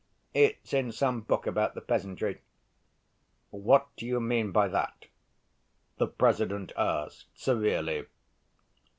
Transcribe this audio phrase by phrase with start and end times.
[0.33, 2.41] '...It's in some book about the peasantry."
[3.51, 5.05] "What do you mean by that?"
[5.97, 8.07] the President asked severely.